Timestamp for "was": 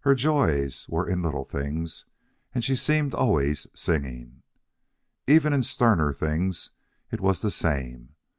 7.20-7.42